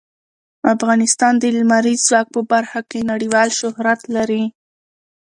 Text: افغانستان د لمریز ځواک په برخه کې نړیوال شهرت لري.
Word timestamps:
افغانستان 0.75 1.33
د 1.39 1.43
لمریز 1.57 1.99
ځواک 2.07 2.27
په 2.35 2.41
برخه 2.51 2.79
کې 2.89 3.07
نړیوال 3.11 3.49
شهرت 3.59 4.01
لري. 4.15 4.43